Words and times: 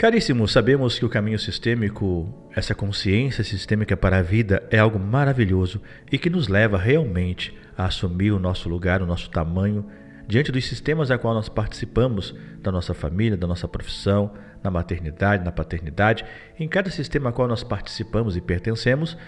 Caríssimos, 0.00 0.52
sabemos 0.52 0.98
que 0.98 1.04
o 1.04 1.10
caminho 1.10 1.38
sistêmico, 1.38 2.26
essa 2.56 2.74
consciência 2.74 3.44
sistêmica 3.44 3.94
para 3.98 4.16
a 4.16 4.22
vida, 4.22 4.66
é 4.70 4.78
algo 4.78 4.98
maravilhoso 4.98 5.78
e 6.10 6.16
que 6.16 6.30
nos 6.30 6.48
leva 6.48 6.78
realmente 6.78 7.54
a 7.76 7.84
assumir 7.84 8.30
o 8.30 8.38
nosso 8.38 8.66
lugar, 8.66 9.02
o 9.02 9.06
nosso 9.06 9.28
tamanho, 9.28 9.84
diante 10.26 10.50
dos 10.50 10.66
sistemas 10.66 11.10
a 11.10 11.18
qual 11.18 11.34
nós 11.34 11.50
participamos, 11.50 12.34
da 12.62 12.72
nossa 12.72 12.94
família, 12.94 13.36
da 13.36 13.46
nossa 13.46 13.68
profissão, 13.68 14.32
na 14.64 14.70
maternidade, 14.70 15.44
na 15.44 15.52
paternidade, 15.52 16.24
em 16.58 16.66
cada 16.66 16.88
sistema 16.88 17.28
a 17.28 17.32
qual 17.34 17.46
nós 17.46 17.62
participamos 17.62 18.38
e 18.38 18.40
pertencemos, 18.40 19.18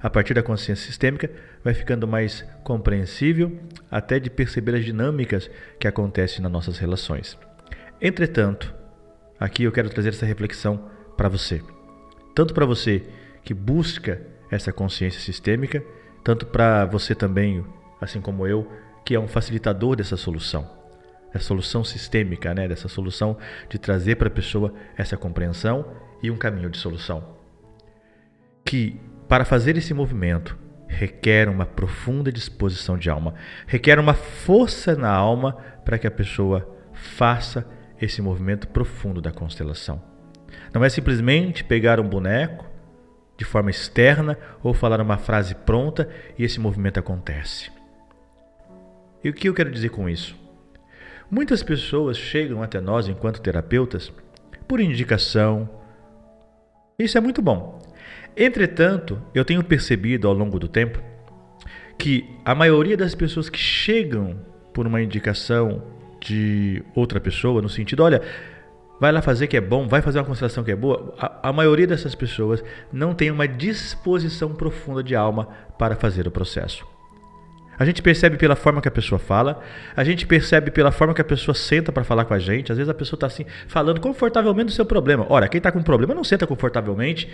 a 0.00 0.08
partir 0.08 0.34
da 0.34 0.42
consciência 0.44 0.86
sistêmica, 0.86 1.28
vai 1.64 1.74
ficando 1.74 2.06
mais 2.06 2.48
compreensível 2.62 3.58
até 3.90 4.20
de 4.20 4.30
perceber 4.30 4.76
as 4.76 4.84
dinâmicas 4.84 5.50
que 5.80 5.88
acontecem 5.88 6.40
nas 6.40 6.52
nossas 6.52 6.78
relações. 6.78 7.36
Entretanto, 8.00 8.81
aqui 9.42 9.64
eu 9.64 9.72
quero 9.72 9.90
trazer 9.90 10.10
essa 10.10 10.24
reflexão 10.24 10.88
para 11.16 11.28
você. 11.28 11.60
Tanto 12.34 12.54
para 12.54 12.64
você 12.64 13.02
que 13.42 13.52
busca 13.52 14.22
essa 14.50 14.72
consciência 14.72 15.20
sistêmica, 15.20 15.84
tanto 16.22 16.46
para 16.46 16.86
você 16.86 17.14
também, 17.14 17.64
assim 18.00 18.20
como 18.20 18.46
eu, 18.46 18.70
que 19.04 19.14
é 19.14 19.20
um 19.20 19.26
facilitador 19.26 19.96
dessa 19.96 20.16
solução. 20.16 20.70
Essa 21.34 21.46
solução 21.46 21.82
sistêmica, 21.82 22.54
né? 22.54 22.68
dessa 22.68 22.88
solução 22.88 23.36
de 23.68 23.78
trazer 23.78 24.16
para 24.16 24.28
a 24.28 24.30
pessoa 24.30 24.72
essa 24.96 25.16
compreensão 25.16 25.92
e 26.22 26.30
um 26.30 26.36
caminho 26.36 26.70
de 26.70 26.78
solução. 26.78 27.36
Que 28.64 29.00
para 29.28 29.44
fazer 29.44 29.76
esse 29.76 29.92
movimento 29.92 30.56
requer 30.86 31.48
uma 31.48 31.66
profunda 31.66 32.30
disposição 32.30 32.96
de 32.96 33.10
alma, 33.10 33.34
requer 33.66 33.98
uma 33.98 34.14
força 34.14 34.94
na 34.94 35.10
alma 35.10 35.54
para 35.84 35.98
que 35.98 36.06
a 36.06 36.10
pessoa 36.10 36.78
faça 36.92 37.66
esse 38.02 38.20
movimento 38.20 38.66
profundo 38.66 39.20
da 39.20 39.30
constelação. 39.30 40.02
Não 40.74 40.84
é 40.84 40.88
simplesmente 40.88 41.62
pegar 41.62 42.00
um 42.00 42.08
boneco 42.08 42.66
de 43.36 43.44
forma 43.44 43.70
externa 43.70 44.36
ou 44.62 44.74
falar 44.74 45.00
uma 45.00 45.16
frase 45.16 45.54
pronta 45.54 46.08
e 46.36 46.44
esse 46.44 46.58
movimento 46.58 46.98
acontece. 46.98 47.70
E 49.22 49.30
o 49.30 49.32
que 49.32 49.48
eu 49.48 49.54
quero 49.54 49.70
dizer 49.70 49.90
com 49.90 50.08
isso? 50.08 50.36
Muitas 51.30 51.62
pessoas 51.62 52.18
chegam 52.18 52.62
até 52.62 52.80
nós 52.80 53.08
enquanto 53.08 53.40
terapeutas 53.40 54.12
por 54.66 54.80
indicação. 54.80 55.70
Isso 56.98 57.16
é 57.16 57.20
muito 57.20 57.40
bom. 57.40 57.80
Entretanto, 58.36 59.22
eu 59.34 59.44
tenho 59.44 59.62
percebido 59.62 60.26
ao 60.26 60.34
longo 60.34 60.58
do 60.58 60.66
tempo 60.66 61.00
que 61.96 62.28
a 62.44 62.54
maioria 62.54 62.96
das 62.96 63.14
pessoas 63.14 63.48
que 63.48 63.58
chegam 63.58 64.44
por 64.74 64.86
uma 64.86 65.00
indicação 65.00 66.01
de 66.24 66.82
outra 66.94 67.20
pessoa, 67.20 67.60
no 67.60 67.68
sentido, 67.68 68.02
olha, 68.02 68.22
vai 69.00 69.10
lá 69.10 69.20
fazer 69.20 69.46
que 69.48 69.56
é 69.56 69.60
bom, 69.60 69.88
vai 69.88 70.00
fazer 70.00 70.18
uma 70.20 70.24
constelação 70.24 70.62
que 70.62 70.70
é 70.70 70.76
boa, 70.76 71.14
a, 71.18 71.48
a, 71.48 71.52
maioria 71.52 71.86
dessas 71.86 72.14
pessoas 72.14 72.62
não 72.92 73.14
tem 73.14 73.30
uma 73.30 73.48
disposição 73.48 74.54
profunda 74.54 75.02
de 75.02 75.16
alma 75.16 75.48
para 75.78 75.96
fazer 75.96 76.26
o 76.26 76.30
processo. 76.30 76.86
A 77.78 77.84
gente 77.84 78.00
percebe 78.00 78.36
pela 78.36 78.54
forma 78.54 78.80
que 78.80 78.86
a 78.86 78.92
pessoa 78.92 79.18
fala, 79.18 79.60
a 79.96 80.04
gente 80.04 80.24
percebe 80.24 80.70
pela 80.70 80.92
forma 80.92 81.12
que 81.14 81.20
a 81.20 81.24
pessoa 81.24 81.54
senta 81.54 81.90
para 81.90 82.04
falar 82.04 82.26
com 82.26 82.34
a 82.34 82.38
gente. 82.38 82.70
Às 82.70 82.78
vezes 82.78 82.88
a 82.88 82.94
pessoa 82.94 83.16
está 83.16 83.26
assim, 83.26 83.44
falando 83.66 84.00
confortavelmente 84.00 84.66
do 84.66 84.72
seu 84.72 84.86
problema. 84.86 85.26
Ora, 85.28 85.48
quem 85.48 85.58
está 85.58 85.72
com 85.72 85.82
problema 85.82 86.14
não 86.14 86.22
senta 86.22 86.46
confortavelmente 86.46 87.28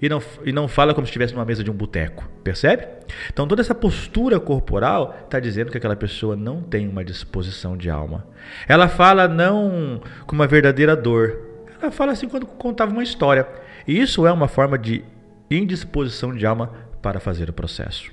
e 0.00 0.08
não, 0.08 0.22
e 0.44 0.52
não 0.52 0.68
fala 0.68 0.92
como 0.92 1.06
se 1.06 1.10
estivesse 1.10 1.32
numa 1.32 1.44
mesa 1.44 1.64
de 1.64 1.70
um 1.70 1.74
boteco, 1.74 2.28
percebe? 2.44 2.86
Então 3.32 3.46
toda 3.46 3.62
essa 3.62 3.74
postura 3.74 4.38
corporal 4.38 5.16
está 5.24 5.40
dizendo 5.40 5.70
que 5.70 5.78
aquela 5.78 5.96
pessoa 5.96 6.36
não 6.36 6.62
tem 6.62 6.88
uma 6.88 7.04
disposição 7.04 7.76
de 7.76 7.88
alma. 7.88 8.26
Ela 8.68 8.88
fala 8.88 9.26
não 9.26 10.00
com 10.26 10.34
uma 10.34 10.46
verdadeira 10.46 10.94
dor, 10.94 11.38
ela 11.80 11.90
fala 11.90 12.12
assim 12.12 12.28
quando 12.28 12.46
contava 12.46 12.92
uma 12.92 13.02
história. 13.02 13.46
E 13.86 14.00
isso 14.00 14.26
é 14.26 14.32
uma 14.32 14.48
forma 14.48 14.78
de 14.78 15.04
indisposição 15.50 16.34
de 16.34 16.44
alma 16.44 16.72
para 17.00 17.20
fazer 17.20 17.48
o 17.48 17.52
processo. 17.52 18.10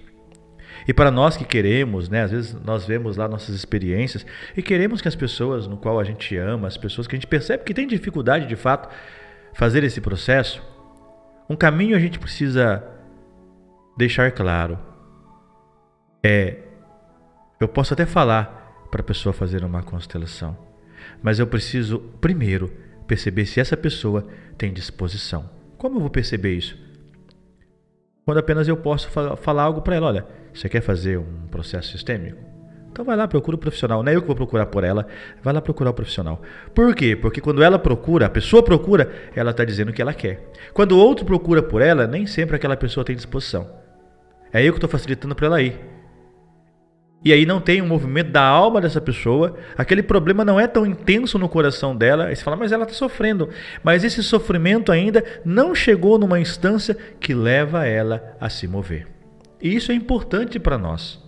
E 0.87 0.93
para 0.93 1.09
nós 1.09 1.37
que 1.37 1.45
queremos, 1.45 2.09
né, 2.09 2.23
às 2.23 2.31
vezes 2.31 2.53
nós 2.63 2.85
vemos 2.85 3.15
lá 3.17 3.27
nossas 3.27 3.55
experiências 3.55 4.25
e 4.55 4.61
queremos 4.61 5.01
que 5.01 5.07
as 5.07 5.15
pessoas 5.15 5.67
no 5.67 5.77
qual 5.77 5.99
a 5.99 6.03
gente 6.03 6.35
ama, 6.37 6.67
as 6.67 6.77
pessoas 6.77 7.07
que 7.07 7.15
a 7.15 7.17
gente 7.17 7.27
percebe 7.27 7.63
que 7.63 7.73
tem 7.73 7.87
dificuldade 7.87 8.47
de 8.47 8.55
fato 8.55 8.89
fazer 9.53 9.83
esse 9.83 10.01
processo, 10.01 10.61
um 11.49 11.55
caminho 11.55 11.95
a 11.95 11.99
gente 11.99 12.19
precisa 12.19 12.83
deixar 13.97 14.31
claro. 14.31 14.77
É 16.23 16.63
eu 17.59 17.67
posso 17.67 17.93
até 17.93 18.05
falar 18.05 18.87
para 18.91 18.99
a 18.99 19.05
pessoa 19.05 19.31
fazer 19.31 19.63
uma 19.63 19.81
constelação, 19.81 20.57
mas 21.21 21.39
eu 21.39 21.47
preciso 21.47 21.99
primeiro 22.19 22.73
perceber 23.07 23.45
se 23.45 23.59
essa 23.59 23.77
pessoa 23.77 24.27
tem 24.57 24.73
disposição. 24.73 25.49
Como 25.77 25.95
eu 25.95 26.01
vou 26.01 26.09
perceber 26.09 26.55
isso? 26.55 26.77
Quando 28.25 28.39
apenas 28.39 28.67
eu 28.67 28.75
posso 28.75 29.09
falar 29.09 29.63
algo 29.63 29.81
para 29.81 29.95
ela, 29.95 30.07
olha, 30.07 30.27
você 30.53 30.67
quer 30.67 30.81
fazer 30.81 31.17
um 31.17 31.47
processo 31.47 31.91
sistêmico? 31.91 32.52
Então 32.93 33.03
vai 33.03 33.15
lá, 33.17 33.27
procura 33.27 33.55
o 33.55 33.59
profissional. 33.59 34.03
Não 34.03 34.11
é 34.11 34.15
eu 34.15 34.21
que 34.21 34.27
vou 34.27 34.35
procurar 34.35 34.67
por 34.67 34.83
ela, 34.83 35.07
vai 35.41 35.51
lá 35.51 35.59
procurar 35.59 35.89
o 35.89 35.93
profissional. 35.95 36.39
Por 36.75 36.93
quê? 36.93 37.15
Porque 37.15 37.41
quando 37.41 37.63
ela 37.63 37.79
procura, 37.79 38.27
a 38.27 38.29
pessoa 38.29 38.61
procura, 38.61 39.11
ela 39.35 39.49
está 39.49 39.65
dizendo 39.65 39.89
o 39.89 39.93
que 39.93 40.01
ela 40.01 40.13
quer. 40.13 40.51
Quando 40.75 40.91
o 40.91 40.99
outro 40.99 41.25
procura 41.25 41.63
por 41.63 41.81
ela, 41.81 42.05
nem 42.05 42.27
sempre 42.27 42.55
aquela 42.55 42.77
pessoa 42.77 43.03
tem 43.03 43.15
disposição. 43.15 43.67
É 44.53 44.63
eu 44.63 44.71
que 44.73 44.77
estou 44.77 44.87
facilitando 44.87 45.33
para 45.33 45.47
ela 45.47 45.59
ir. 45.63 45.75
E 47.25 47.33
aí 47.33 47.47
não 47.47 47.59
tem 47.59 47.81
um 47.81 47.87
movimento 47.87 48.29
da 48.29 48.43
alma 48.43 48.79
dessa 48.79 49.01
pessoa, 49.01 49.55
aquele 49.75 50.03
problema 50.03 50.45
não 50.45 50.59
é 50.59 50.67
tão 50.67 50.85
intenso 50.85 51.39
no 51.39 51.49
coração 51.49 51.95
dela, 51.95 52.25
aí 52.25 52.35
você 52.35 52.43
fala, 52.43 52.57
mas 52.57 52.71
ela 52.71 52.83
está 52.83 52.93
sofrendo. 52.93 53.49
Mas 53.81 54.03
esse 54.03 54.21
sofrimento 54.21 54.91
ainda 54.91 55.23
não 55.43 55.73
chegou 55.73 56.19
numa 56.19 56.39
instância 56.39 56.95
que 57.19 57.33
leva 57.33 57.87
ela 57.87 58.35
a 58.39 58.49
se 58.49 58.67
mover. 58.67 59.07
E 59.59 59.75
isso 59.75 59.91
é 59.91 59.95
importante 59.95 60.59
para 60.59 60.77
nós. 60.77 61.22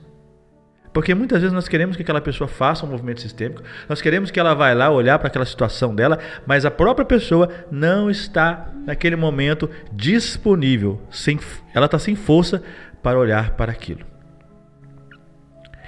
Porque 0.96 1.14
muitas 1.14 1.42
vezes 1.42 1.54
nós 1.54 1.68
queremos 1.68 1.98
que 1.98 2.04
aquela 2.04 2.22
pessoa 2.22 2.48
faça 2.48 2.86
um 2.86 2.90
movimento 2.90 3.20
sistêmico, 3.20 3.62
nós 3.90 4.02
queremos 4.02 4.32
que 4.32 4.40
ela 4.40 4.54
vá 4.54 4.72
lá 4.72 4.90
olhar 4.90 5.20
para 5.20 5.28
aquela 5.28 5.44
situação 5.44 5.94
dela, 5.94 6.18
mas 6.48 6.64
a 6.64 6.72
própria 6.72 7.04
pessoa 7.06 7.50
não 7.70 8.10
está 8.10 8.72
naquele 8.86 9.18
momento 9.18 9.70
disponível, 9.92 11.02
sem, 11.12 11.38
ela 11.74 11.88
está 11.88 12.00
sem 12.00 12.16
força 12.16 12.64
para 13.04 13.20
olhar 13.20 13.58
para 13.58 13.74
aquilo. 13.74 14.06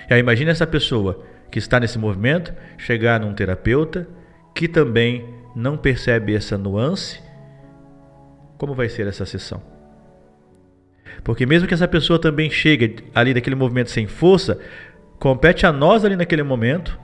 E 0.09 0.13
aí 0.13 0.19
imagine 0.19 0.51
essa 0.51 0.67
pessoa 0.67 1.23
que 1.49 1.57
está 1.57 1.79
nesse 1.79 1.97
movimento 1.97 2.53
chegar 2.77 3.17
num 3.21 3.33
terapeuta 3.33 4.05
que 4.53 4.67
também 4.67 5.25
não 5.55 5.77
percebe 5.77 6.35
essa 6.35 6.57
nuance. 6.57 7.21
Como 8.57 8.75
vai 8.75 8.89
ser 8.89 9.07
essa 9.07 9.25
sessão? 9.25 9.77
Porque 11.23 11.45
mesmo 11.45 11.67
que 11.67 11.73
essa 11.73 11.87
pessoa 11.87 12.19
também 12.19 12.49
chegue 12.49 12.97
ali 13.13 13.33
daquele 13.33 13.55
movimento 13.55 13.89
sem 13.89 14.07
força, 14.07 14.59
Compete 15.19 15.65
a 15.65 15.71
nós 15.71 16.05
ali 16.05 16.15
naquele 16.15 16.43
momento 16.43 16.99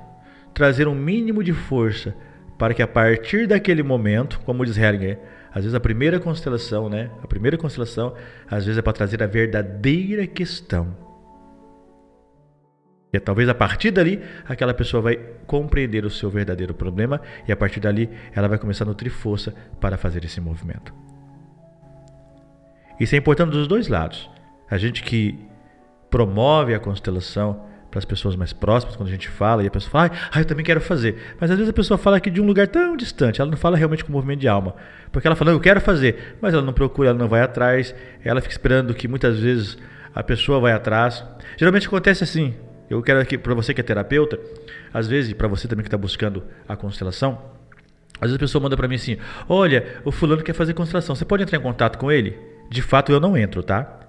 trazer 0.54 0.88
um 0.88 0.96
mínimo 0.96 1.44
de 1.44 1.54
força 1.54 2.16
para 2.58 2.74
que 2.74 2.82
a 2.82 2.88
partir 2.88 3.48
daquele 3.48 3.82
momento, 3.82 4.40
como 4.42 4.66
diz 4.66 4.78
Hellinger, 4.78 5.20
às 5.50 5.64
vezes 5.64 5.76
a 5.76 5.80
primeira 5.80 6.20
constelação, 6.20 6.90
né? 6.90 7.10
A 7.22 7.28
primeira 7.28 7.58
constelação, 7.58 8.14
às 8.50 8.66
vezes 8.66 8.78
é 8.78 8.82
para 8.82 8.94
trazer 8.94 9.22
a 9.22 9.28
verdadeira 9.28 10.26
questão. 10.26 10.96
E 13.12 13.18
é, 13.18 13.20
talvez 13.20 13.48
a 13.48 13.54
partir 13.54 13.92
dali 13.92 14.20
aquela 14.48 14.74
pessoa 14.74 15.04
vai 15.04 15.16
compreender 15.46 16.04
o 16.04 16.10
seu 16.10 16.32
verdadeiro 16.32 16.74
problema 16.74 17.22
e 17.48 17.52
a 17.52 17.56
partir 17.56 17.80
dali 17.80 18.10
ela 18.34 18.48
vai 18.48 18.58
começar 18.58 18.86
a 18.86 18.88
nutrir 18.88 19.12
força 19.12 19.54
para 19.80 19.98
fazer 19.98 20.26
esse 20.26 20.42
movimento. 20.42 20.94
Isso 23.00 23.14
é 23.14 23.18
importante 23.20 23.52
dos 23.52 23.68
dois 23.68 23.88
lados. 23.88 24.30
A 24.70 24.78
gente 24.78 25.04
que 25.04 25.40
promove 26.10 26.74
a 26.74 26.80
constelação, 26.80 27.64
para 27.94 28.00
as 28.00 28.06
pessoas 28.06 28.36
mais 28.36 28.52
próximas, 28.52 28.96
quando 28.96 29.08
a 29.08 29.12
gente 29.12 29.30
fala, 29.30 29.64
e 29.64 29.68
a 29.68 29.72
pessoa 29.72 29.92
fala, 29.92 30.12
ah, 30.32 30.40
eu 30.40 30.46
também 30.46 30.66
quero 30.66 30.82
fazer. 30.82 31.36
Mas 31.40 31.52
às 31.52 31.58
vezes 31.58 31.70
a 31.70 31.74
pessoa 31.74 31.96
fala 31.96 32.18
aqui 32.18 32.32
de 32.32 32.42
um 32.42 32.46
lugar 32.46 32.68
tão 32.68 32.98
distante, 32.98 33.40
ela 33.40 33.52
não 33.52 33.58
fala 33.58 33.78
realmente 33.78 34.04
com 34.04 34.10
o 34.10 34.14
movimento 34.14 34.40
de 34.40 34.48
alma. 34.48 34.74
Porque 35.12 35.28
ela 35.28 35.36
fala, 35.36 35.52
eu 35.52 35.60
quero 35.60 35.80
fazer, 35.80 36.36
mas 36.42 36.56
ela 36.56 36.64
não 36.64 36.74
procura, 36.74 37.10
ela 37.10 37.20
não 37.20 37.28
vai 37.28 37.42
atrás, 37.42 37.94
ela 38.24 38.42
fica 38.42 38.52
esperando 38.52 38.96
que 38.96 39.08
muitas 39.08 39.40
vezes 39.40 39.78
a 40.14 40.24
pessoa 40.24 40.60
vai 40.60 40.74
atrás. 40.74 41.24
Geralmente 41.56 41.86
acontece 41.86 42.24
assim, 42.24 42.56
eu 42.90 43.00
quero 43.04 43.20
aqui, 43.20 43.38
para 43.38 43.54
você 43.54 43.76
que 43.76 43.82
é 43.82 43.84
terapeuta, 43.84 44.40
às 44.92 45.08
vezes, 45.08 45.32
para 45.34 45.48
você 45.48 45.68
também 45.68 45.84
que 45.84 45.88
está 45.88 45.98
buscando 45.98 46.44
a 46.68 46.76
constelação, 46.76 47.40
às 48.16 48.22
vezes 48.32 48.38
a 48.38 48.40
pessoa 48.40 48.62
manda 48.64 48.76
para 48.76 48.88
mim 48.88 48.96
assim: 48.96 49.18
Olha, 49.48 50.02
o 50.04 50.12
fulano 50.12 50.42
quer 50.42 50.54
fazer 50.54 50.74
constelação, 50.74 51.16
você 51.16 51.26
pode 51.26 51.44
entrar 51.44 51.60
em 51.60 51.62
contato 51.62 52.00
com 52.00 52.12
ele? 52.12 52.40
De 52.72 52.82
fato, 52.82 53.12
eu 53.12 53.20
não 53.20 53.38
entro, 53.38 53.62
tá? 53.62 54.00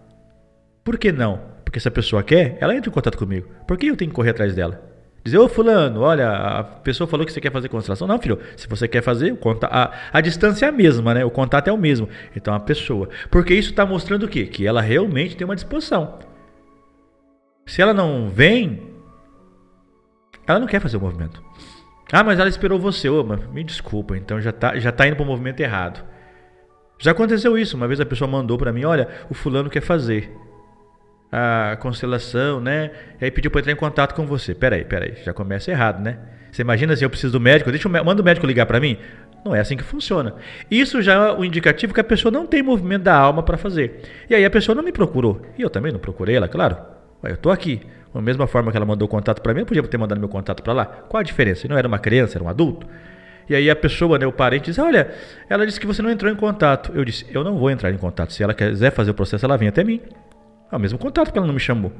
Por 0.83 0.97
que 0.97 1.13
não? 1.13 1.54
Porque 1.75 1.81
se 1.81 1.89
a 1.89 1.91
pessoa 1.91 2.23
quer, 2.23 2.57
ela 2.61 2.73
entra 2.73 2.89
em 2.89 2.93
contato 2.93 3.19
comigo. 3.19 3.49
Por 3.67 3.77
que 3.77 3.89
eu 3.89 3.97
tenho 3.97 4.09
que 4.09 4.15
correr 4.15 4.31
atrás 4.31 4.55
dela? 4.55 4.81
Dizer, 5.25 5.39
ô 5.39 5.49
fulano, 5.49 6.03
olha, 6.03 6.31
a 6.31 6.63
pessoa 6.63 7.09
falou 7.09 7.27
que 7.27 7.33
você 7.33 7.41
quer 7.41 7.51
fazer 7.51 7.69
constelação. 7.69 8.07
Não, 8.07 8.17
filho, 8.17 8.39
se 8.57 8.69
você 8.69 8.87
quer 8.87 9.03
fazer, 9.03 9.37
a, 9.63 9.93
a 10.13 10.21
distância 10.21 10.67
é 10.67 10.69
a 10.69 10.73
mesma, 10.73 11.13
né? 11.13 11.25
O 11.25 11.33
contato 11.33 11.67
é 11.67 11.73
o 11.73 11.77
mesmo. 11.77 12.09
Então 12.37 12.55
a 12.55 12.61
pessoa. 12.61 13.09
Porque 13.29 13.53
isso 13.53 13.71
está 13.71 13.85
mostrando 13.85 14.23
o 14.23 14.29
quê? 14.29 14.47
Que 14.47 14.65
ela 14.65 14.81
realmente 14.81 15.37
tem 15.37 15.45
uma 15.45 15.57
disposição. 15.57 16.21
Se 17.67 17.83
ela 17.83 17.93
não 17.93 18.29
vem, 18.31 18.81
ela 20.47 20.61
não 20.61 20.69
quer 20.69 20.79
fazer 20.79 20.97
o 20.97 21.01
movimento. 21.01 21.43
Ah, 22.13 22.23
mas 22.23 22.39
ela 22.39 22.49
esperou 22.49 22.79
você. 22.79 23.09
Ô, 23.09 23.25
me 23.53 23.65
desculpa, 23.65 24.17
então 24.17 24.41
já 24.41 24.53
tá, 24.53 24.79
já 24.79 24.93
tá 24.93 25.09
indo 25.09 25.17
para 25.17 25.25
o 25.25 25.27
movimento 25.27 25.59
errado. 25.59 26.05
Já 27.01 27.11
aconteceu 27.11 27.59
isso. 27.59 27.77
Uma 27.77 27.89
vez 27.89 28.01
a 28.01 28.07
pessoa 28.07 28.31
mandou 28.31 28.57
para 28.57 28.73
mim: 28.73 28.85
olha, 28.85 29.09
o 29.29 29.35
fulano 29.35 29.69
quer 29.69 29.81
fazer 29.81 30.44
a 31.37 31.77
constelação, 31.77 32.61
né? 32.61 32.93
E 33.21 33.25
aí 33.25 33.31
pediu 33.31 33.51
para 33.51 33.61
entrar 33.61 33.73
em 33.73 33.77
contato 33.77 34.15
com 34.15 34.25
você. 34.25 34.55
Peraí, 34.55 34.85
peraí, 34.85 35.15
já 35.25 35.33
começa 35.33 35.69
errado, 35.69 36.01
né? 36.01 36.17
Você 36.53 36.63
imagina 36.63 36.93
assim, 36.93 37.05
eu 37.05 37.11
preciso 37.11 37.33
do 37.33 37.41
médico, 37.41 37.73
deixa 37.73 37.89
eu, 37.89 38.05
manda 38.05 38.23
o 38.23 38.25
médico 38.25 38.47
ligar 38.47 38.67
para 38.67 38.79
mim? 38.79 38.97
Não 39.45 39.53
é 39.53 39.59
assim 39.59 39.77
que 39.77 39.83
funciona. 39.83 40.37
Isso 40.71 41.03
já 41.03 41.15
é 41.15 41.33
o 41.33 41.45
indicativo 41.45 41.93
que 41.93 42.01
a 42.01 42.05
pessoa 42.05 42.31
não 42.31 42.47
tem 42.47 42.63
movimento 42.63 43.03
da 43.03 43.17
alma 43.17 43.43
para 43.43 43.57
fazer. 43.57 44.01
E 44.31 44.35
aí 44.35 44.45
a 44.45 44.51
pessoa 44.51 44.77
não 44.77 44.83
me 44.83 44.93
procurou. 44.93 45.43
E 45.59 45.63
eu 45.63 45.69
também 45.69 45.91
não 45.91 45.99
procurei 45.99 46.37
ela, 46.37 46.47
claro. 46.47 46.77
Eu 47.25 47.37
tô 47.37 47.51
aqui. 47.51 47.83
Da 48.15 48.23
mesma 48.23 48.47
forma 48.47 48.71
que 48.71 48.77
ela 48.77 48.87
mandou 48.87 49.07
o 49.07 49.11
contato 49.11 49.43
para 49.43 49.53
mim, 49.53 49.61
eu 49.61 49.67
podia 49.67 49.83
ter 49.83 49.99
mandado 49.99 50.21
meu 50.21 50.29
contato 50.29 50.63
para 50.63 50.73
lá. 50.73 50.87
Qual 50.87 51.21
a 51.21 51.25
diferença? 51.25 51.67
Não 51.67 51.77
era 51.77 51.89
uma 51.89 51.99
criança, 51.99 52.39
era 52.39 52.45
um 52.45 52.49
adulto. 52.49 52.87
E 53.49 53.57
aí 53.57 53.69
a 53.69 53.75
pessoa, 53.75 54.19
né, 54.19 54.27
o 54.27 54.33
parente, 54.33 54.67
diz: 54.67 54.79
Olha, 54.79 55.11
ela 55.51 55.67
disse 55.67 55.81
que 55.81 55.87
você 55.87 56.01
não 56.01 56.11
entrou 56.11 56.31
em 56.31 56.37
contato. 56.37 56.93
Eu 56.95 57.05
disse: 57.05 57.27
Eu 57.29 57.43
não 57.43 57.59
vou 57.59 57.71
entrar 57.71 57.91
em 57.91 57.99
contato. 57.99 58.33
Se 58.33 58.43
ela 58.43 58.55
quiser 58.55 58.93
fazer 58.93 59.11
o 59.11 59.15
processo, 59.15 59.45
ela 59.45 59.57
vem 59.57 59.67
até 59.67 59.83
mim. 59.83 60.01
É 60.71 60.77
o 60.77 60.81
mesmo 60.81 60.99
contato 60.99 61.33
que 61.33 61.39
ela 61.39 61.47
não 61.47 61.55
me 61.55 61.61
chamou. 61.61 61.93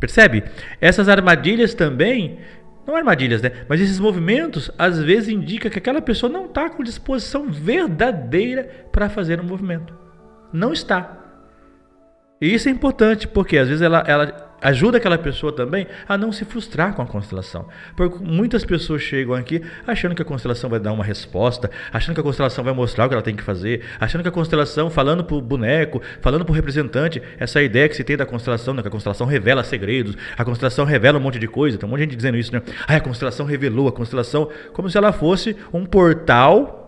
Percebe? 0.00 0.44
Essas 0.80 1.08
armadilhas 1.08 1.74
também, 1.74 2.38
não 2.84 2.96
armadilhas, 2.96 3.40
né? 3.40 3.52
Mas 3.68 3.80
esses 3.80 4.00
movimentos 4.00 4.70
às 4.76 4.98
vezes 4.98 5.28
indicam 5.28 5.70
que 5.70 5.78
aquela 5.78 6.02
pessoa 6.02 6.30
não 6.30 6.46
está 6.46 6.68
com 6.68 6.82
disposição 6.82 7.48
verdadeira 7.48 8.88
para 8.90 9.08
fazer 9.08 9.40
um 9.40 9.44
movimento. 9.44 9.96
Não 10.52 10.72
está. 10.72 11.21
E 12.42 12.52
isso 12.52 12.68
é 12.68 12.72
importante, 12.72 13.28
porque 13.28 13.56
às 13.56 13.68
vezes 13.68 13.82
ela, 13.82 14.02
ela 14.04 14.52
ajuda 14.60 14.98
aquela 14.98 15.16
pessoa 15.16 15.52
também 15.52 15.86
a 16.08 16.18
não 16.18 16.32
se 16.32 16.44
frustrar 16.44 16.92
com 16.92 17.00
a 17.00 17.06
constelação. 17.06 17.68
Porque 17.94 18.18
muitas 18.20 18.64
pessoas 18.64 19.00
chegam 19.00 19.32
aqui 19.32 19.62
achando 19.86 20.12
que 20.12 20.22
a 20.22 20.24
constelação 20.24 20.68
vai 20.68 20.80
dar 20.80 20.92
uma 20.92 21.04
resposta, 21.04 21.70
achando 21.92 22.16
que 22.16 22.20
a 22.20 22.24
constelação 22.24 22.64
vai 22.64 22.74
mostrar 22.74 23.06
o 23.06 23.08
que 23.08 23.14
ela 23.14 23.22
tem 23.22 23.36
que 23.36 23.44
fazer, 23.44 23.84
achando 24.00 24.22
que 24.22 24.28
a 24.28 24.32
constelação, 24.32 24.90
falando 24.90 25.22
para 25.22 25.36
o 25.36 25.40
boneco, 25.40 26.02
falando 26.20 26.44
para 26.44 26.50
o 26.50 26.54
representante, 26.54 27.22
essa 27.38 27.62
ideia 27.62 27.88
que 27.88 27.94
se 27.94 28.02
tem 28.02 28.16
da 28.16 28.26
constelação, 28.26 28.74
né? 28.74 28.82
que 28.82 28.88
a 28.88 28.90
constelação 28.90 29.24
revela 29.24 29.62
segredos, 29.62 30.16
a 30.36 30.44
constelação 30.44 30.84
revela 30.84 31.18
um 31.18 31.22
monte 31.22 31.38
de 31.38 31.46
coisa, 31.46 31.78
tem 31.78 31.86
um 31.86 31.90
monte 31.90 32.00
de 32.00 32.04
gente 32.06 32.16
dizendo 32.16 32.36
isso, 32.36 32.52
né? 32.52 32.60
A 32.88 32.98
constelação 32.98 33.46
revelou, 33.46 33.86
a 33.86 33.92
constelação, 33.92 34.50
como 34.72 34.90
se 34.90 34.98
ela 34.98 35.12
fosse 35.12 35.56
um 35.72 35.86
portal 35.86 36.81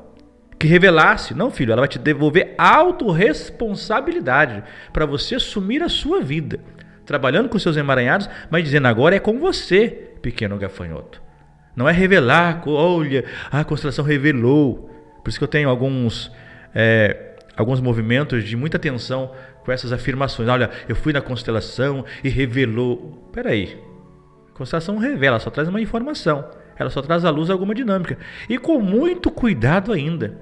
que 0.59 0.67
revelasse. 0.67 1.35
Não, 1.35 1.51
filho, 1.51 1.73
ela 1.73 1.83
vai 1.83 1.89
te 1.89 1.99
devolver 1.99 2.55
autorresponsabilidade 2.59 4.63
para 4.93 5.07
você 5.07 5.37
assumir 5.37 5.83
a 5.83 5.89
sua 5.89 6.21
vida 6.21 6.61
trabalhando 7.05 7.49
com 7.49 7.59
seus 7.59 7.77
emaranhados, 7.77 8.29
mas 8.51 8.65
dizendo 8.65 8.89
agora 8.89 9.17
é 9.17 9.21
com 9.21 9.39
você, 9.39 9.89
pequeno 10.23 10.57
gafanhoto. 10.57 11.23
Não 11.77 11.89
é 11.89 11.93
revelar, 11.93 12.63
olha, 12.67 13.25
a 13.51 13.65
constelação 13.65 14.05
revelou. 14.05 14.91
Por 15.23 15.29
isso 15.29 15.39
que 15.39 15.45
eu 15.45 15.49
tenho 15.49 15.69
alguns, 15.69 16.31
é, 16.75 17.35
alguns 17.57 17.81
movimentos 17.81 18.45
de 18.45 18.57
muita 18.57 18.77
atenção 18.77 19.33
com 19.65 19.73
essas 19.73 19.93
afirmações. 19.93 20.49
Olha, 20.49 20.71
eu 20.89 20.95
fui 20.95 21.13
na 21.13 21.21
constelação 21.21 22.05
e 22.23 22.29
revelou. 22.29 23.29
Peraí, 23.33 23.77
a 24.53 24.57
constelação 24.57 24.99
revela, 24.99 25.41
só 25.41 25.51
traz 25.51 25.69
uma 25.69 25.81
informação. 25.81 26.45
Ela 26.77 26.91
só 26.91 27.01
traz 27.03 27.25
à 27.25 27.31
luz 27.31 27.51
alguma 27.51 27.75
dinâmica. 27.75 28.19
E 28.49 28.59
com 28.59 28.81
muito 28.81 29.31
cuidado 29.31 29.93
ainda. 29.93 30.39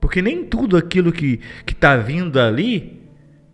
Porque 0.00 0.20
nem 0.20 0.44
tudo 0.44 0.76
aquilo 0.76 1.12
que 1.12 1.40
está 1.66 1.96
vindo 1.96 2.38
ali 2.38 3.00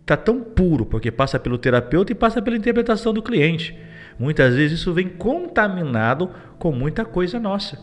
está 0.01 0.17
tão 0.17 0.41
puro, 0.41 0.85
porque 0.85 1.11
passa 1.11 1.39
pelo 1.39 1.57
terapeuta 1.57 2.11
e 2.11 2.15
passa 2.15 2.41
pela 2.41 2.57
interpretação 2.57 3.13
do 3.13 3.21
cliente. 3.21 3.77
Muitas 4.17 4.55
vezes 4.55 4.79
isso 4.79 4.91
vem 4.91 5.07
contaminado 5.07 6.31
com 6.57 6.71
muita 6.71 7.05
coisa 7.05 7.39
nossa. 7.39 7.79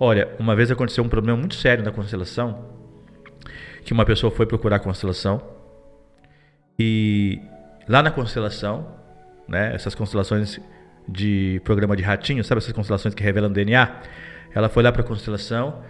Olha, 0.00 0.34
uma 0.38 0.56
vez 0.56 0.70
aconteceu 0.70 1.04
um 1.04 1.08
problema 1.08 1.38
muito 1.38 1.54
sério 1.54 1.84
na 1.84 1.92
constelação, 1.92 2.64
que 3.84 3.92
uma 3.92 4.04
pessoa 4.04 4.30
foi 4.30 4.46
procurar 4.46 4.76
a 4.76 4.80
constelação 4.80 5.40
e 6.78 7.40
lá 7.88 8.02
na 8.02 8.10
constelação, 8.10 8.88
né, 9.46 9.74
essas 9.74 9.94
constelações 9.94 10.58
de 11.08 11.60
programa 11.64 11.96
de 11.96 12.02
ratinho, 12.02 12.42
sabe 12.44 12.58
essas 12.58 12.72
constelações 12.72 13.14
que 13.14 13.22
revelam 13.22 13.52
DNA? 13.52 14.00
Ela 14.54 14.68
foi 14.68 14.82
lá 14.82 14.92
para 14.92 15.02
a 15.02 15.04
constelação 15.04 15.82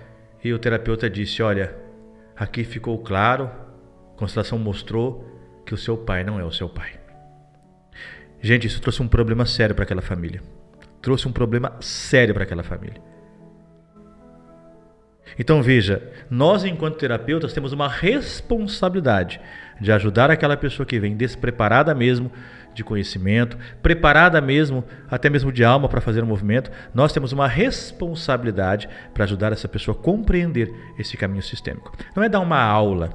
e 0.42 0.52
o 0.52 0.58
terapeuta 0.58 1.08
disse: 1.08 1.42
Olha, 1.42 1.74
aqui 2.36 2.64
ficou 2.64 2.98
claro 2.98 3.50
a 4.14 4.18
constelação 4.18 4.58
mostrou 4.58 5.26
que 5.64 5.74
o 5.74 5.76
seu 5.76 5.96
pai 5.96 6.22
não 6.22 6.38
é 6.38 6.44
o 6.44 6.52
seu 6.52 6.68
pai. 6.68 6.92
Gente, 8.40 8.66
isso 8.66 8.80
trouxe 8.80 9.02
um 9.02 9.08
problema 9.08 9.46
sério 9.46 9.74
para 9.74 9.84
aquela 9.84 10.02
família. 10.02 10.42
Trouxe 11.00 11.26
um 11.28 11.32
problema 11.32 11.76
sério 11.80 12.34
para 12.34 12.42
aquela 12.42 12.62
família. 12.62 13.00
Então 15.38 15.62
veja, 15.62 16.02
nós 16.28 16.64
enquanto 16.64 16.98
terapeutas 16.98 17.52
temos 17.52 17.72
uma 17.72 17.88
responsabilidade 17.88 19.40
de 19.80 19.90
ajudar 19.90 20.30
aquela 20.30 20.56
pessoa 20.56 20.84
que 20.84 21.00
vem 21.00 21.16
despreparada 21.16 21.94
mesmo 21.94 22.30
de 22.74 22.82
conhecimento, 22.82 23.56
preparada 23.82 24.40
mesmo, 24.40 24.84
até 25.10 25.28
mesmo 25.28 25.52
de 25.52 25.64
alma 25.64 25.88
para 25.88 26.00
fazer 26.00 26.22
um 26.22 26.26
movimento. 26.26 26.70
Nós 26.94 27.12
temos 27.12 27.32
uma 27.32 27.46
responsabilidade 27.46 28.88
para 29.12 29.24
ajudar 29.24 29.52
essa 29.52 29.68
pessoa 29.68 29.96
a 29.96 30.02
compreender 30.02 30.72
esse 30.98 31.16
caminho 31.16 31.42
sistêmico. 31.42 31.92
Não 32.16 32.22
é 32.22 32.28
dar 32.28 32.40
uma 32.40 32.60
aula, 32.60 33.10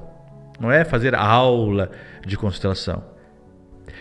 não 0.60 0.70
é 0.70 0.84
fazer 0.84 1.14
aula 1.14 1.90
de 2.26 2.36
constelação, 2.36 3.04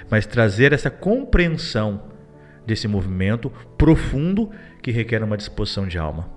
mas 0.10 0.26
trazer 0.26 0.74
essa 0.74 0.90
compreensão 0.90 2.04
desse 2.66 2.88
movimento 2.88 3.52
profundo 3.78 4.52
que 4.82 4.92
requer 4.92 5.24
uma 5.24 5.38
disposição 5.38 5.88
de 5.88 5.98
alma. 5.98 6.30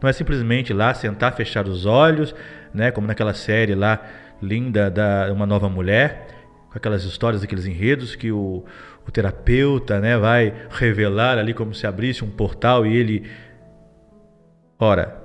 Não 0.00 0.08
é 0.08 0.12
simplesmente 0.12 0.72
lá 0.72 0.94
sentar, 0.94 1.34
fechar 1.34 1.66
os 1.66 1.86
olhos, 1.86 2.34
né, 2.72 2.90
como 2.90 3.06
naquela 3.06 3.34
série 3.34 3.74
lá 3.74 4.00
linda 4.40 4.90
da 4.90 5.32
uma 5.32 5.46
nova 5.46 5.68
mulher, 5.68 6.37
aquelas 6.78 7.04
histórias, 7.04 7.42
aqueles 7.42 7.66
enredos 7.66 8.16
que 8.16 8.32
o, 8.32 8.64
o 9.06 9.10
terapeuta, 9.10 10.00
né, 10.00 10.16
vai 10.16 10.54
revelar 10.70 11.36
ali 11.36 11.52
como 11.52 11.74
se 11.74 11.86
abrisse 11.86 12.24
um 12.24 12.30
portal 12.30 12.86
e 12.86 12.96
ele 12.96 13.28
Ora, 14.80 15.20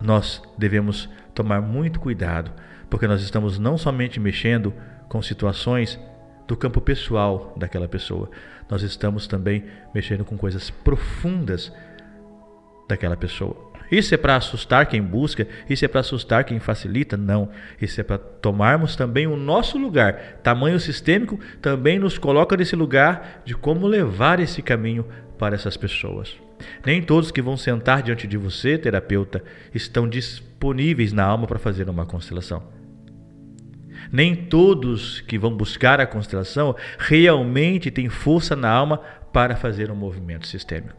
nós 0.00 0.42
devemos 0.56 1.08
tomar 1.34 1.60
muito 1.60 2.00
cuidado 2.00 2.50
porque 2.88 3.06
nós 3.06 3.20
estamos 3.22 3.58
não 3.58 3.76
somente 3.76 4.18
mexendo 4.18 4.72
com 5.08 5.20
situações 5.20 6.00
do 6.46 6.56
campo 6.56 6.80
pessoal 6.80 7.52
daquela 7.56 7.88
pessoa, 7.88 8.30
nós 8.70 8.82
estamos 8.82 9.26
também 9.26 9.64
mexendo 9.94 10.24
com 10.24 10.36
coisas 10.38 10.70
profundas 10.70 11.72
daquela 12.88 13.16
pessoa. 13.16 13.73
Isso 13.94 14.12
é 14.12 14.18
para 14.18 14.34
assustar 14.34 14.86
quem 14.86 15.00
busca, 15.00 15.46
isso 15.70 15.84
é 15.84 15.88
para 15.88 16.00
assustar 16.00 16.42
quem 16.42 16.58
facilita? 16.58 17.16
Não. 17.16 17.48
Isso 17.80 18.00
é 18.00 18.04
para 18.04 18.18
tomarmos 18.18 18.96
também 18.96 19.24
o 19.24 19.36
nosso 19.36 19.78
lugar. 19.78 20.40
Tamanho 20.42 20.80
sistêmico 20.80 21.38
também 21.62 21.96
nos 21.96 22.18
coloca 22.18 22.56
nesse 22.56 22.74
lugar 22.74 23.42
de 23.44 23.54
como 23.54 23.86
levar 23.86 24.40
esse 24.40 24.60
caminho 24.60 25.06
para 25.38 25.54
essas 25.54 25.76
pessoas. 25.76 26.34
Nem 26.84 27.00
todos 27.00 27.30
que 27.30 27.40
vão 27.40 27.56
sentar 27.56 28.02
diante 28.02 28.26
de 28.26 28.36
você, 28.36 28.76
terapeuta, 28.76 29.44
estão 29.72 30.08
disponíveis 30.08 31.12
na 31.12 31.22
alma 31.22 31.46
para 31.46 31.60
fazer 31.60 31.88
uma 31.88 32.04
constelação. 32.04 32.64
Nem 34.10 34.34
todos 34.34 35.20
que 35.20 35.38
vão 35.38 35.56
buscar 35.56 36.00
a 36.00 36.06
constelação 36.06 36.74
realmente 36.98 37.92
têm 37.92 38.08
força 38.08 38.56
na 38.56 38.70
alma 38.70 38.98
para 39.32 39.54
fazer 39.54 39.88
um 39.88 39.96
movimento 39.96 40.48
sistêmico. 40.48 40.96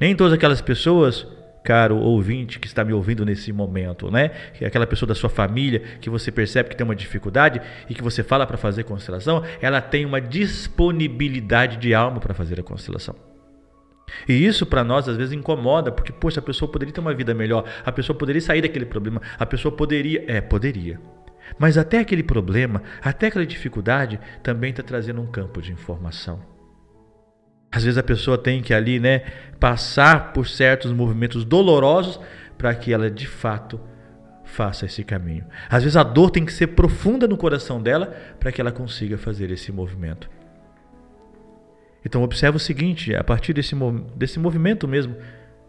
Nem 0.00 0.16
todas 0.16 0.32
aquelas 0.32 0.62
pessoas, 0.62 1.26
caro 1.64 1.96
ouvinte 1.96 2.60
que 2.60 2.66
está 2.66 2.84
me 2.84 2.92
ouvindo 2.92 3.24
nesse 3.24 3.50
momento, 3.50 4.10
né? 4.10 4.30
É 4.60 4.66
aquela 4.66 4.86
pessoa 4.86 5.08
da 5.08 5.14
sua 5.14 5.30
família 5.30 5.80
que 6.00 6.10
você 6.10 6.30
percebe 6.30 6.68
que 6.68 6.76
tem 6.76 6.84
uma 6.84 6.94
dificuldade 6.94 7.60
e 7.88 7.94
que 7.94 8.02
você 8.02 8.22
fala 8.22 8.46
para 8.46 8.58
fazer 8.58 8.84
constelação, 8.84 9.42
ela 9.60 9.80
tem 9.80 10.04
uma 10.04 10.20
disponibilidade 10.20 11.78
de 11.78 11.94
alma 11.94 12.20
para 12.20 12.34
fazer 12.34 12.60
a 12.60 12.62
constelação. 12.62 13.16
E 14.28 14.44
isso 14.44 14.66
para 14.66 14.84
nós 14.84 15.08
às 15.08 15.16
vezes 15.16 15.32
incomoda, 15.32 15.90
porque 15.90 16.12
poxa, 16.12 16.38
a 16.38 16.42
pessoa 16.42 16.70
poderia 16.70 16.92
ter 16.92 17.00
uma 17.00 17.14
vida 17.14 17.32
melhor, 17.32 17.64
a 17.84 17.90
pessoa 17.90 18.16
poderia 18.16 18.42
sair 18.42 18.60
daquele 18.60 18.84
problema, 18.84 19.22
a 19.38 19.46
pessoa 19.46 19.74
poderia, 19.74 20.22
é, 20.28 20.42
poderia. 20.42 21.00
Mas 21.58 21.78
até 21.78 21.98
aquele 21.98 22.22
problema, 22.22 22.82
até 23.02 23.28
aquela 23.28 23.46
dificuldade, 23.46 24.20
também 24.42 24.70
está 24.70 24.82
trazendo 24.82 25.20
um 25.20 25.26
campo 25.26 25.62
de 25.62 25.72
informação. 25.72 26.53
Às 27.74 27.84
vezes 27.84 27.98
a 27.98 28.02
pessoa 28.02 28.38
tem 28.38 28.62
que 28.62 28.72
ali, 28.72 29.00
né, 29.00 29.22
passar 29.58 30.32
por 30.32 30.46
certos 30.46 30.92
movimentos 30.92 31.44
dolorosos 31.44 32.20
para 32.56 32.74
que 32.74 32.92
ela 32.92 33.10
de 33.10 33.26
fato 33.26 33.80
faça 34.44 34.86
esse 34.86 35.02
caminho. 35.02 35.44
Às 35.68 35.82
vezes 35.82 35.96
a 35.96 36.02
dor 36.02 36.30
tem 36.30 36.44
que 36.44 36.52
ser 36.52 36.68
profunda 36.68 37.26
no 37.26 37.36
coração 37.36 37.82
dela 37.82 38.14
para 38.38 38.52
que 38.52 38.60
ela 38.60 38.70
consiga 38.70 39.18
fazer 39.18 39.50
esse 39.50 39.72
movimento. 39.72 40.30
Então 42.04 42.22
observe 42.22 42.56
o 42.56 42.60
seguinte, 42.60 43.14
a 43.14 43.24
partir 43.24 43.52
desse, 43.52 43.74
desse 44.14 44.38
movimento 44.38 44.86
mesmo, 44.86 45.16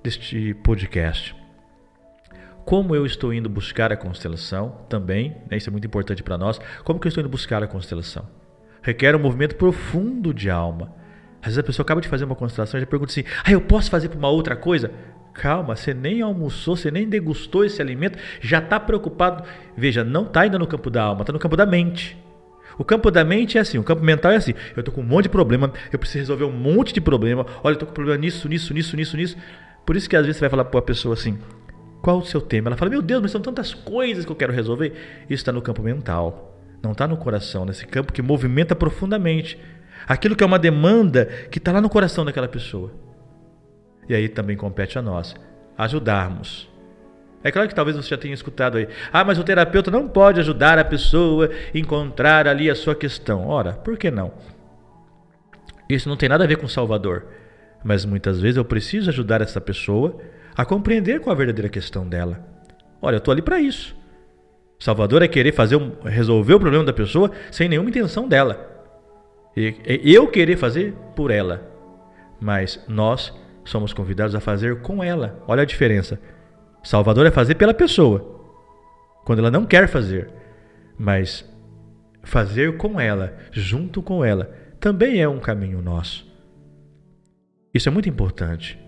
deste 0.03 0.53
podcast 0.55 1.35
como 2.65 2.95
eu 2.95 3.05
estou 3.05 3.31
indo 3.31 3.47
buscar 3.47 3.91
a 3.91 3.95
constelação 3.95 4.81
também, 4.89 5.37
né, 5.49 5.55
isso 5.55 5.69
é 5.69 5.71
muito 5.71 5.85
importante 5.85 6.23
para 6.23 6.37
nós, 6.37 6.59
como 6.83 6.99
que 6.99 7.05
eu 7.05 7.09
estou 7.09 7.21
indo 7.21 7.29
buscar 7.29 7.61
a 7.63 7.67
constelação? 7.67 8.27
Requer 8.81 9.15
um 9.15 9.19
movimento 9.19 9.55
profundo 9.55 10.33
de 10.33 10.49
alma. 10.49 10.91
Às 11.45 11.49
vezes 11.49 11.59
a 11.59 11.63
pessoa 11.63 11.83
acaba 11.83 12.01
de 12.01 12.07
fazer 12.07 12.25
uma 12.25 12.35
constelação 12.35 12.79
e 12.79 12.81
já 12.81 12.87
pergunta 12.87 13.11
assim: 13.11 13.23
ah, 13.43 13.51
eu 13.51 13.61
posso 13.61 13.91
fazer 13.91 14.09
para 14.09 14.17
uma 14.17 14.29
outra 14.29 14.55
coisa? 14.55 14.91
Calma, 15.31 15.75
você 15.75 15.93
nem 15.93 16.21
almoçou, 16.23 16.75
você 16.75 16.89
nem 16.89 17.07
degustou 17.07 17.63
esse 17.63 17.79
alimento, 17.79 18.17
já 18.41 18.57
está 18.57 18.79
preocupado. 18.79 19.43
Veja, 19.77 20.03
não 20.03 20.23
está 20.23 20.41
ainda 20.41 20.57
no 20.57 20.65
campo 20.65 20.89
da 20.89 21.03
alma, 21.03 21.21
está 21.21 21.31
no 21.31 21.37
campo 21.37 21.55
da 21.55 21.65
mente. 21.65 22.17
O 22.79 22.83
campo 22.83 23.11
da 23.11 23.23
mente 23.23 23.59
é 23.59 23.61
assim, 23.61 23.77
o 23.77 23.83
campo 23.83 24.03
mental 24.03 24.31
é 24.31 24.37
assim. 24.37 24.55
Eu 24.75 24.79
estou 24.79 24.93
com 24.93 25.01
um 25.01 25.05
monte 25.05 25.23
de 25.23 25.29
problema, 25.29 25.71
eu 25.93 25.99
preciso 25.99 26.33
resolver 26.33 26.45
um 26.45 26.51
monte 26.51 26.91
de 26.91 26.99
problema. 26.99 27.45
Olha, 27.63 27.73
eu 27.73 27.75
estou 27.75 27.87
com 27.87 27.93
problema 27.93 28.19
nisso, 28.19 28.49
nisso, 28.49 28.73
nisso, 28.73 28.95
nisso, 28.95 29.15
nisso. 29.15 29.37
Por 29.85 29.95
isso 29.95 30.09
que 30.09 30.15
às 30.15 30.25
vezes 30.25 30.37
você 30.37 30.45
vai 30.45 30.49
falar 30.49 30.65
para 30.65 30.79
a 30.79 30.83
pessoa 30.83 31.13
assim: 31.13 31.37
qual 32.01 32.17
o 32.17 32.25
seu 32.25 32.41
tema? 32.41 32.69
Ela 32.69 32.75
fala: 32.75 32.89
Meu 32.89 33.03
Deus, 33.03 33.21
mas 33.21 33.31
são 33.31 33.39
tantas 33.39 33.71
coisas 33.71 34.25
que 34.25 34.31
eu 34.31 34.35
quero 34.35 34.51
resolver. 34.51 34.93
Isso 35.29 35.41
está 35.41 35.51
no 35.51 35.61
campo 35.61 35.83
mental, 35.83 36.59
não 36.81 36.93
está 36.93 37.07
no 37.07 37.17
coração, 37.17 37.65
nesse 37.65 37.85
campo 37.85 38.11
que 38.11 38.21
movimenta 38.23 38.75
profundamente. 38.75 39.59
Aquilo 40.07 40.35
que 40.35 40.43
é 40.43 40.47
uma 40.47 40.59
demanda 40.59 41.25
que 41.49 41.57
está 41.57 41.71
lá 41.71 41.81
no 41.81 41.89
coração 41.89 42.25
daquela 42.25 42.47
pessoa. 42.47 42.91
E 44.07 44.13
aí 44.13 44.29
também 44.29 44.55
compete 44.55 44.99
a 44.99 45.01
nós 45.01 45.35
ajudarmos. 45.77 46.69
É 47.43 47.51
claro 47.51 47.67
que 47.67 47.75
talvez 47.75 47.95
você 47.95 48.09
já 48.09 48.17
tenha 48.17 48.33
escutado 48.33 48.77
aí. 48.77 48.87
Ah, 49.13 49.23
mas 49.23 49.37
o 49.37 49.43
terapeuta 49.43 49.91
não 49.91 50.07
pode 50.07 50.39
ajudar 50.39 50.79
a 50.79 50.83
pessoa 50.83 51.49
a 51.73 51.77
encontrar 51.77 52.47
ali 52.47 52.69
a 52.69 52.75
sua 52.75 52.95
questão. 52.95 53.47
Ora, 53.47 53.73
por 53.73 53.97
que 53.97 54.09
não? 54.09 54.31
Isso 55.87 56.09
não 56.09 56.17
tem 56.17 56.27
nada 56.27 56.43
a 56.43 56.47
ver 56.47 56.57
com 56.57 56.67
Salvador. 56.67 57.27
Mas 57.83 58.03
muitas 58.03 58.41
vezes 58.41 58.57
eu 58.57 58.65
preciso 58.65 59.11
ajudar 59.11 59.41
essa 59.41 59.61
pessoa 59.61 60.19
a 60.57 60.65
compreender 60.65 61.19
qual 61.19 61.35
a 61.35 61.37
verdadeira 61.37 61.69
questão 61.69 62.07
dela. 62.07 62.43
Olha, 62.99 63.15
eu 63.15 63.19
estou 63.19 63.31
ali 63.31 63.43
para 63.43 63.59
isso. 63.59 63.95
Salvador 64.79 65.21
é 65.21 65.27
querer 65.27 65.53
fazer 65.53 65.75
um, 65.75 65.91
resolver 66.03 66.55
o 66.55 66.59
problema 66.59 66.83
da 66.83 66.93
pessoa 66.93 67.29
sem 67.51 67.69
nenhuma 67.69 67.89
intenção 67.89 68.27
dela. 68.27 68.74
E, 69.55 70.01
eu 70.03 70.27
querer 70.27 70.57
fazer 70.57 70.93
por 71.15 71.31
ela. 71.31 71.71
Mas 72.39 72.83
nós 72.87 73.33
somos 73.63 73.93
convidados 73.93 74.35
a 74.35 74.39
fazer 74.39 74.81
com 74.81 75.03
ela. 75.03 75.41
Olha 75.47 75.63
a 75.63 75.65
diferença. 75.65 76.19
Salvador 76.83 77.25
é 77.25 77.31
fazer 77.31 77.55
pela 77.55 77.73
pessoa, 77.73 78.53
quando 79.25 79.39
ela 79.39 79.49
não 79.49 79.65
quer 79.65 79.87
fazer. 79.87 80.29
Mas 80.97 81.49
fazer 82.23 82.77
com 82.77 82.99
ela, 82.99 83.33
junto 83.51 84.01
com 84.01 84.23
ela, 84.23 84.53
também 84.79 85.19
é 85.19 85.27
um 85.27 85.39
caminho 85.39 85.81
nosso. 85.81 86.25
Isso 87.73 87.89
é 87.89 87.91
muito 87.91 88.07
importante 88.07 88.79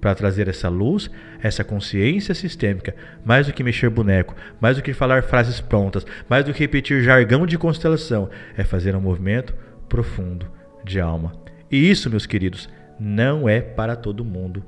para 0.00 0.14
trazer 0.14 0.48
essa 0.48 0.68
luz, 0.68 1.10
essa 1.42 1.64
consciência 1.64 2.34
sistêmica, 2.34 2.94
mais 3.24 3.46
do 3.46 3.52
que 3.52 3.64
mexer 3.64 3.90
boneco, 3.90 4.34
mais 4.60 4.76
do 4.76 4.82
que 4.82 4.92
falar 4.92 5.22
frases 5.22 5.60
prontas, 5.60 6.06
mais 6.28 6.44
do 6.44 6.52
que 6.52 6.60
repetir 6.60 7.02
jargão 7.02 7.46
de 7.46 7.58
constelação, 7.58 8.30
é 8.56 8.64
fazer 8.64 8.94
um 8.94 9.00
movimento 9.00 9.54
profundo 9.88 10.50
de 10.84 11.00
alma. 11.00 11.32
E 11.70 11.90
isso, 11.90 12.10
meus 12.10 12.26
queridos, 12.26 12.68
não 12.98 13.48
é 13.48 13.60
para 13.60 13.96
todo 13.96 14.24
mundo 14.24 14.64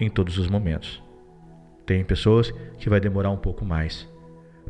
em 0.00 0.08
todos 0.08 0.38
os 0.38 0.48
momentos. 0.48 1.02
Tem 1.84 2.04
pessoas 2.04 2.50
que 2.78 2.88
vai 2.88 3.00
demorar 3.00 3.30
um 3.30 3.36
pouco 3.36 3.64
mais, 3.64 4.08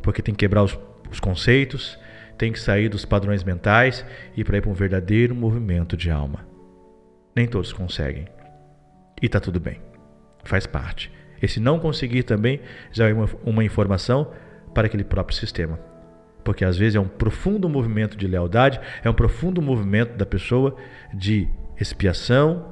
porque 0.01 0.21
tem 0.21 0.33
que 0.33 0.39
quebrar 0.39 0.63
os, 0.63 0.77
os 1.11 1.19
conceitos, 1.19 1.97
tem 2.37 2.51
que 2.51 2.59
sair 2.59 2.89
dos 2.89 3.05
padrões 3.05 3.43
mentais 3.43 4.05
e 4.35 4.43
para 4.43 4.57
ir 4.57 4.61
para 4.61 4.69
um 4.69 4.73
verdadeiro 4.73 5.33
movimento 5.33 5.97
de 5.97 6.11
alma. 6.11 6.45
Nem 7.35 7.47
todos 7.47 7.73
conseguem. 7.73 8.27
E 9.21 9.25
está 9.25 9.39
tudo 9.39 9.59
bem. 9.59 9.81
Faz 10.43 10.67
parte. 10.67 11.11
Esse 11.41 11.59
não 11.59 11.79
conseguir 11.79 12.23
também 12.23 12.61
já 12.91 13.09
é 13.09 13.13
uma, 13.13 13.27
uma 13.43 13.63
informação 13.63 14.31
para 14.73 14.87
aquele 14.87 15.03
próprio 15.03 15.35
sistema. 15.35 15.79
Porque 16.47 16.63
às 16.63 16.77
vezes 16.77 16.95
é 16.95 16.99
um 17.01 17.09
profundo 17.09 17.67
movimento 17.67 18.15
de 18.15 18.25
lealdade, 18.25 18.79
é 19.03 19.09
um 19.09 19.13
profundo 19.13 19.61
movimento 19.61 20.15
da 20.15 20.25
pessoa 20.25 20.77
de 21.13 21.45
expiação, 21.77 22.67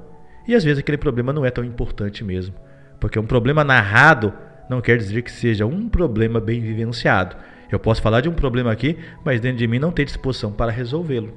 e 0.48 0.56
às 0.56 0.64
vezes 0.64 0.80
aquele 0.80 0.98
problema 0.98 1.34
não 1.34 1.46
é 1.46 1.52
tão 1.52 1.62
importante 1.62 2.24
mesmo. 2.24 2.56
Porque 3.02 3.20
um 3.20 3.26
problema 3.26 3.66
narrado 3.66 4.34
não 4.70 4.80
quer 4.80 4.96
dizer 4.98 5.24
que 5.24 5.32
seja 5.32 5.66
um 5.66 5.90
problema 5.90 6.40
bem 6.40 6.62
vivenciado. 6.62 7.36
Eu 7.70 7.78
posso 7.78 8.02
falar 8.02 8.22
de 8.22 8.30
um 8.30 8.34
problema 8.34 8.72
aqui, 8.72 8.98
mas 9.26 9.42
dentro 9.42 9.58
de 9.58 9.68
mim 9.68 9.78
não 9.78 9.92
tem 9.92 10.06
disposição 10.06 10.54
para 10.54 10.72
resolvê-lo. 10.72 11.34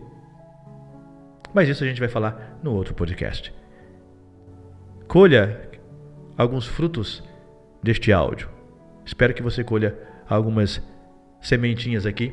Mas 1.53 1.69
isso 1.69 1.83
a 1.83 1.89
gente 1.89 1.99
vai 1.99 2.09
falar 2.09 2.61
no 2.63 2.73
outro 2.73 2.95
podcast. 2.95 3.53
Colha 5.09 5.61
alguns 6.37 6.69
frutos 6.69 7.21
deste 7.83 8.13
áudio. 8.13 8.49
Espero 9.05 9.35
que 9.35 9.43
você 9.43 9.65
colha 9.65 9.99
algumas 10.29 10.81
sementinhas 11.41 12.07
aqui 12.07 12.33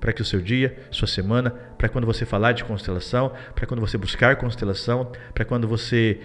para 0.00 0.12
que 0.12 0.20
o 0.20 0.24
seu 0.24 0.40
dia, 0.40 0.76
sua 0.90 1.06
semana, 1.06 1.50
para 1.78 1.88
quando 1.88 2.04
você 2.04 2.26
falar 2.26 2.52
de 2.52 2.64
constelação, 2.64 3.30
para 3.54 3.66
quando 3.66 3.78
você 3.78 3.96
buscar 3.96 4.34
constelação, 4.34 5.12
para 5.32 5.44
quando 5.44 5.68
você 5.68 6.18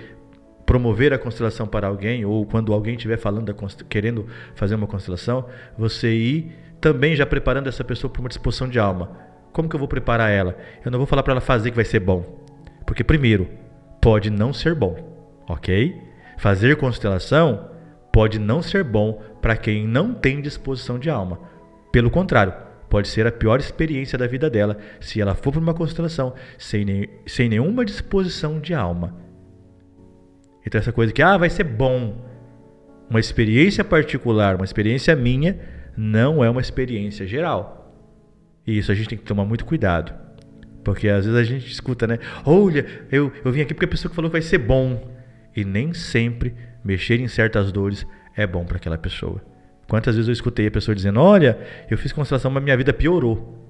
promover 0.65 1.13
a 1.13 1.17
constelação 1.19 1.67
para 1.67 1.87
alguém 1.87 2.25
ou 2.25 2.43
quando 2.43 2.73
alguém 2.73 2.95
estiver 2.95 3.17
falando 3.17 3.55
querendo 3.87 4.25
fazer 4.55 4.73
uma 4.73 4.87
constelação, 4.87 5.45
você 5.77 6.11
ir 6.11 6.51
também 6.81 7.15
já 7.15 7.25
preparando 7.25 7.67
essa 7.67 7.83
pessoa 7.83 8.11
para 8.11 8.19
uma 8.19 8.29
disposição 8.29 8.67
de 8.67 8.79
alma. 8.79 9.11
Como 9.53 9.69
que 9.69 9.75
eu 9.75 9.79
vou 9.79 9.87
preparar 9.87 10.31
ela? 10.31 10.57
Eu 10.83 10.91
não 10.91 10.99
vou 10.99 11.07
falar 11.07 11.21
para 11.21 11.33
ela 11.33 11.41
fazer 11.41 11.69
que 11.69 11.75
vai 11.75 11.85
ser 11.85 11.99
bom. 11.99 12.45
Porque, 12.85 13.03
primeiro, 13.03 13.47
pode 14.01 14.29
não 14.29 14.51
ser 14.51 14.73
bom, 14.73 15.43
ok? 15.47 15.95
Fazer 16.37 16.75
constelação 16.77 17.69
pode 18.11 18.39
não 18.39 18.61
ser 18.61 18.83
bom 18.83 19.21
para 19.41 19.55
quem 19.55 19.87
não 19.87 20.13
tem 20.13 20.41
disposição 20.41 20.97
de 20.97 21.09
alma. 21.09 21.39
Pelo 21.91 22.09
contrário, 22.09 22.53
pode 22.89 23.07
ser 23.07 23.27
a 23.27 23.31
pior 23.31 23.59
experiência 23.59 24.17
da 24.17 24.27
vida 24.27 24.49
dela 24.49 24.77
se 24.99 25.21
ela 25.21 25.35
for 25.35 25.51
para 25.51 25.61
uma 25.61 25.73
constelação 25.73 26.33
sem, 26.57 26.85
sem 27.25 27.49
nenhuma 27.49 27.85
disposição 27.85 28.59
de 28.59 28.73
alma. 28.73 29.15
Então, 30.65 30.79
essa 30.79 30.91
coisa 30.91 31.13
que 31.13 31.21
ah, 31.21 31.37
vai 31.37 31.49
ser 31.49 31.63
bom, 31.63 32.25
uma 33.09 33.19
experiência 33.19 33.83
particular, 33.83 34.55
uma 34.55 34.65
experiência 34.65 35.15
minha, 35.15 35.57
não 35.95 36.43
é 36.43 36.49
uma 36.49 36.61
experiência 36.61 37.25
geral. 37.25 37.77
E 38.65 38.77
isso 38.77 38.91
a 38.91 38.95
gente 38.95 39.09
tem 39.09 39.17
que 39.17 39.23
tomar 39.23 39.45
muito 39.45 39.65
cuidado. 39.65 40.13
Porque 40.83 41.07
às 41.07 41.25
vezes 41.25 41.39
a 41.39 41.43
gente 41.43 41.71
escuta, 41.71 42.05
né? 42.05 42.19
Olha, 42.45 42.85
eu, 43.11 43.31
eu 43.43 43.51
vim 43.51 43.61
aqui 43.61 43.73
porque 43.73 43.85
a 43.85 43.89
pessoa 43.89 44.09
que 44.09 44.15
falou 44.15 44.29
que 44.29 44.35
vai 44.35 44.41
ser 44.41 44.57
bom. 44.57 45.15
E 45.55 45.63
nem 45.65 45.93
sempre 45.93 46.53
mexer 46.83 47.19
em 47.19 47.27
certas 47.27 47.71
dores 47.71 48.05
é 48.35 48.45
bom 48.45 48.65
para 48.65 48.77
aquela 48.77 48.97
pessoa. 48.97 49.41
Quantas 49.89 50.15
vezes 50.15 50.27
eu 50.27 50.33
escutei 50.33 50.67
a 50.67 50.71
pessoa 50.71 50.93
dizendo: 50.93 51.19
Olha, 51.19 51.57
eu 51.89 51.97
fiz 51.97 52.11
constelação, 52.11 52.51
mas 52.51 52.63
minha 52.63 52.75
vida 52.77 52.93
piorou. 52.93 53.63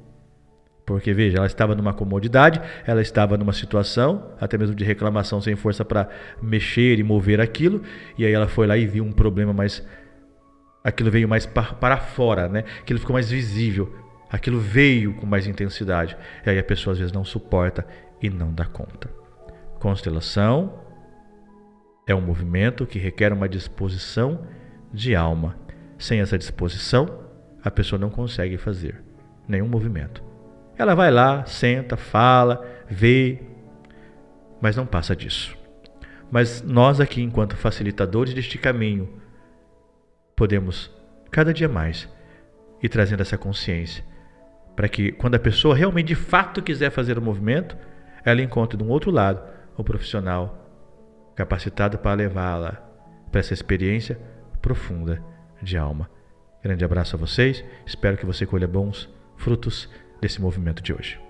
Porque, 0.85 1.13
veja, 1.13 1.37
ela 1.37 1.47
estava 1.47 1.75
numa 1.75 1.93
comodidade, 1.93 2.61
ela 2.85 3.01
estava 3.01 3.37
numa 3.37 3.51
situação, 3.51 4.31
até 4.39 4.57
mesmo 4.57 4.73
de 4.73 4.85
reclamação, 4.85 5.41
sem 5.41 5.55
força 5.55 5.83
para 5.83 6.07
mexer 6.41 6.97
e 6.97 7.03
mover 7.03 7.41
aquilo, 7.41 7.81
e 8.17 8.25
aí 8.25 8.31
ela 8.31 8.47
foi 8.47 8.65
lá 8.65 8.77
e 8.77 8.87
viu 8.87 9.03
um 9.03 9.11
problema 9.11 9.51
mais. 9.51 9.85
Aquilo 10.83 11.11
veio 11.11 11.27
mais 11.27 11.45
para 11.45 11.97
fora, 11.97 12.47
né? 12.47 12.63
Aquilo 12.79 12.99
ficou 12.99 13.13
mais 13.13 13.29
visível 13.29 13.93
aquilo 14.29 14.59
veio 14.59 15.13
com 15.15 15.25
mais 15.25 15.47
intensidade. 15.47 16.17
E 16.45 16.49
aí 16.49 16.59
a 16.59 16.63
pessoa 16.63 16.93
às 16.93 16.99
vezes 16.99 17.13
não 17.13 17.23
suporta 17.23 17.85
e 18.21 18.29
não 18.29 18.53
dá 18.53 18.65
conta. 18.65 19.09
Constelação 19.79 20.83
é 22.07 22.15
um 22.15 22.21
movimento 22.21 22.85
que 22.85 22.99
requer 22.99 23.31
uma 23.33 23.47
disposição 23.47 24.45
de 24.93 25.15
alma. 25.15 25.55
Sem 25.97 26.19
essa 26.19 26.37
disposição, 26.37 27.25
a 27.63 27.71
pessoa 27.71 27.99
não 27.99 28.09
consegue 28.09 28.57
fazer 28.57 29.03
nenhum 29.47 29.67
movimento. 29.67 30.23
Ela 30.77 30.93
vai 30.93 31.09
lá, 31.09 31.45
senta, 31.45 31.97
fala, 31.97 32.63
vê, 32.87 33.41
mas 34.61 34.75
não 34.75 34.85
passa 34.85 35.15
disso. 35.15 35.57
Mas 36.29 36.61
nós 36.61 36.99
aqui, 36.99 37.21
enquanto 37.21 37.55
facilitadores 37.55 38.33
deste 38.33 38.57
caminho, 38.57 39.09
podemos 40.35 40.91
cada 41.31 41.53
dia 41.53 41.67
mais 41.67 42.07
ir 42.81 42.89
trazendo 42.89 43.21
essa 43.21 43.37
consciência 43.37 44.03
para 44.75 44.87
que 44.87 45.11
quando 45.11 45.33
a 45.33 45.39
pessoa 45.39 45.75
realmente 45.75 46.09
de 46.09 46.15
fato 46.15 46.61
quiser 46.61 46.91
fazer 46.91 47.17
o 47.17 47.21
movimento, 47.21 47.75
ela 48.23 48.41
encontre 48.41 48.77
de 48.77 48.83
um 48.83 48.89
outro 48.89 49.09
lado 49.09 49.41
um 49.77 49.83
profissional 49.83 50.67
capacitado 51.35 51.97
para 51.97 52.13
levá-la 52.13 52.73
para 53.31 53.39
essa 53.39 53.53
experiência 53.53 54.19
profunda 54.61 55.23
de 55.61 55.77
alma. 55.77 56.09
Grande 56.63 56.83
abraço 56.83 57.15
a 57.15 57.19
vocês, 57.19 57.63
espero 57.85 58.17
que 58.17 58.25
você 58.25 58.45
colha 58.45 58.67
bons 58.67 59.09
frutos 59.37 59.89
desse 60.19 60.41
movimento 60.41 60.81
de 60.81 60.93
hoje. 60.93 61.26